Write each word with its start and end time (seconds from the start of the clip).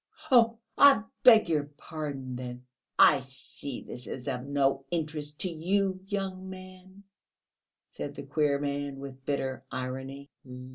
Oh... 0.31 0.57
I 0.79 1.03
beg 1.21 1.47
your 1.47 1.65
pardon, 1.77 2.35
then...." 2.35 2.65
"I 2.97 3.19
see 3.19 3.83
this 3.83 4.07
is 4.07 4.27
of 4.27 4.47
no 4.47 4.83
interest 4.89 5.41
to 5.41 5.51
you, 5.51 5.99
young 6.07 6.49
man," 6.49 7.03
said 7.85 8.15
the 8.15 8.23
queer 8.23 8.57
man, 8.57 8.97
with 8.99 9.23
bitter 9.25 9.63
irony. 9.69 10.31